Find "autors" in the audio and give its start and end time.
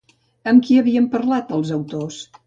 1.77-2.19